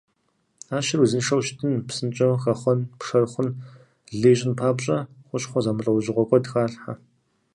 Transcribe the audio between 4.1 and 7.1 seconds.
лы ищӀын папщӀэ, хущхъуэ зэмылӀэужьыгъуэ куэд халъхьэ.